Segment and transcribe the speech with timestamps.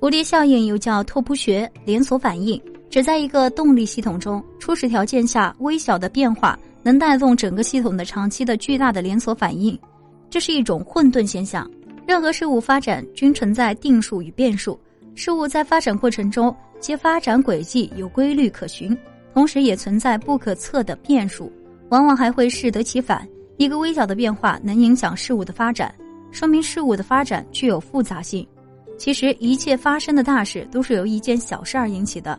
[0.00, 9.76] 蝴蝶效应又叫拓扑学连锁反应，指在一个动力系统中初始条件下微小的变化能带动整个系统的长期的巨大的连锁反应。
[10.30, 11.68] 这是一种混沌现象。
[12.06, 14.78] 任何事物发展均存在定数与变数，
[15.16, 18.96] 事物在发展过程中其发展轨迹有规律可循，
[19.34, 21.52] 同时也存在不可测的变数，
[21.88, 23.28] 往往还会适得其反。
[23.56, 25.92] 一个微小的变化能影响事物的发展，
[26.30, 28.46] 说明事物的发展具有复杂性。
[28.98, 32.38] 其实一切发生的大事都是由一件小事儿引起的。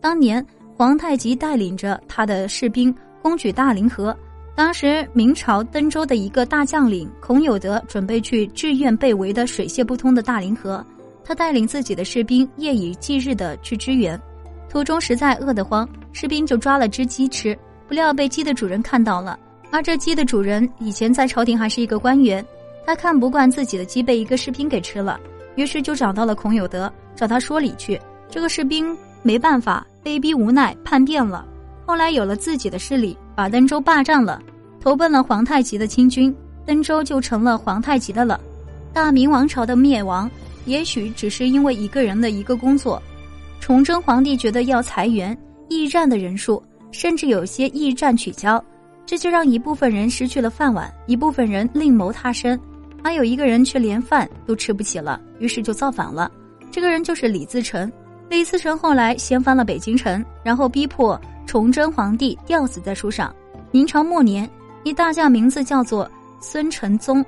[0.00, 0.44] 当年
[0.76, 4.14] 皇太极带领着他的士兵攻取大凌河，
[4.56, 10.84] 当时明朝登州的一个大将领孔有德准备去志愿被围的水泄不通的大凌河，
[11.22, 14.20] 他带领自己的士兵夜以继日的去支援，
[14.68, 17.56] 途中实在饿得慌，士兵就抓了只鸡吃，
[17.86, 19.38] 不料被鸡的主人看到了，
[19.70, 22.44] 而这鸡的主人以前在朝廷还是一个官员，
[22.84, 25.20] 他看不惯自己的鸡被一个士兵给吃了。
[25.56, 28.00] 于是就找到了孔有德，找他说理去。
[28.28, 31.46] 这个士兵没办法，被逼无奈叛变了。
[31.84, 34.40] 后来有了自己的势力，把登州霸占了，
[34.80, 36.34] 投奔了皇太极的亲军，
[36.64, 38.40] 登州就成了皇太极的了。
[38.92, 40.30] 大明王朝的灭亡，
[40.66, 43.02] 也许只是因为一个人的一个工作。
[43.60, 45.36] 崇祯皇帝觉得要裁员，
[45.68, 48.64] 驿站的人数，甚至有些驿站取消，
[49.04, 52.58] 这就让一部分人失去了饭碗，一部分人另谋他生。
[53.02, 56.30] 还有一个人却连饭都吃不起了，于是就造反了。
[56.70, 57.90] 这个人就是李自成。
[58.28, 63.34] 李自成后来掀翻了北京城，然后逼迫崇祯皇帝吊死在树上。
[63.72, 64.48] 明朝末年，
[64.84, 66.08] 一大将名字叫做
[66.40, 67.24] 孙承宗，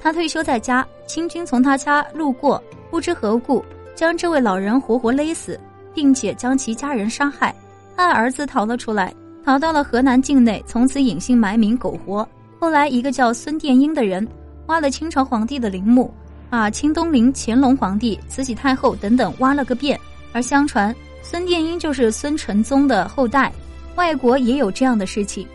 [0.00, 3.62] 他退休在家，清军从他家路过，不知何故
[3.94, 5.60] 将这位老人活活勒死，
[5.94, 7.54] 并且将其家人杀害。
[7.94, 12.26] 他的儿子逃了出来，逃到了河南境内，从此隐姓埋名苟活。
[12.58, 14.26] 后来，一个叫孙殿英的人。
[14.66, 16.12] 挖了清朝皇帝的陵墓，
[16.50, 19.98] 把清东陵乾隆皇帝、慈禧太后等等挖了个遍。
[20.32, 23.52] 而相传孙殿英就是孙承宗的后代。
[23.94, 25.46] 外国也有这样的事情。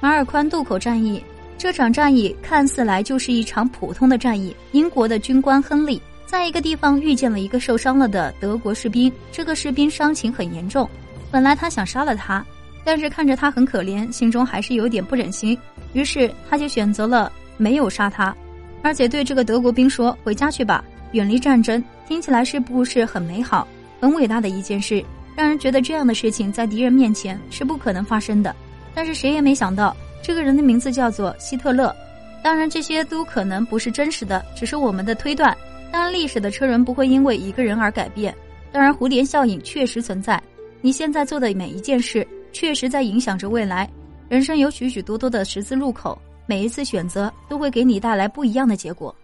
[0.00, 1.22] 马尔宽渡口战役，
[1.56, 4.54] 这场战役看似来就是一场普通的战役。
[4.72, 10.88] 英国的军官亨利在一个地方遇见了一个受伤了的德国士兵，这个士兵伤情很严重。
[11.30, 12.44] 本来他想杀了他，
[12.84, 15.56] 但是看着他很可怜，心中还是有点不忍心，
[15.92, 17.30] 于是他就选择了。
[17.58, 18.34] 没有杀他，
[18.82, 20.82] 而且对这个德国兵说：“回家去吧，
[21.12, 23.68] 远离战争。”听起来是不是很美好、
[24.00, 25.04] 很伟大的一件事？
[25.36, 28.56] 让人觉得这样的事情在敌人面前是不可能发生的。
[28.94, 31.94] 但是谁也没想到，这个人的名字叫做希特勒。
[32.42, 35.54] 当然，这些都可能不是真实的，只是我们的推断。
[35.92, 38.34] 当然，历史的车轮不会因为一个人而改变。
[38.72, 40.42] 当然，蝴蝶效应确实存在。
[40.80, 43.88] 你现在做的每一件事，确实在影响着未来。
[44.28, 46.20] 人生有许许多多的十字路口。
[46.48, 49.14] 每一次选择都会给你带来不一样的结果。